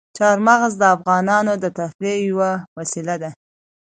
چار 0.17 0.37
مغز 0.47 0.73
د 0.77 0.83
افغانانو 0.95 1.53
د 1.63 1.65
تفریح 1.77 2.17
یوه 2.29 2.51
وسیله 2.77 3.15
ده. 3.21 3.29